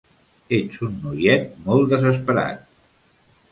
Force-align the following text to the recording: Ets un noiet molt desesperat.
Ets 0.59 0.79
un 0.87 0.95
noiet 1.03 1.53
molt 1.67 1.93
desesperat. 1.93 2.67